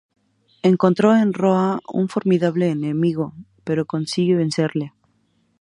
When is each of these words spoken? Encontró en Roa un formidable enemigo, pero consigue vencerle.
Encontró 0.63 1.15
en 1.15 1.31
Roa 1.31 1.79
un 1.93 2.09
formidable 2.09 2.71
enemigo, 2.71 3.35
pero 3.63 3.85
consigue 3.85 4.33
vencerle. 4.33 4.95